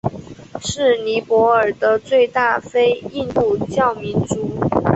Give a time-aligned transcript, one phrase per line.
[0.63, 4.51] 是尼泊尔的最大非印度教民族。